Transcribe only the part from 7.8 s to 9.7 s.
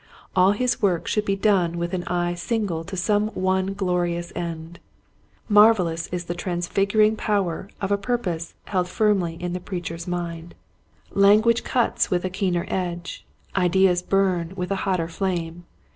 a purpose held firmly in the